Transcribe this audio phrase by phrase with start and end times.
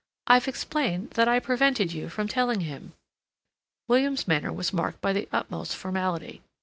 [0.25, 2.93] "I've explained that I prevented you from telling him."
[3.87, 6.41] William's manner was marked by the utmost formality.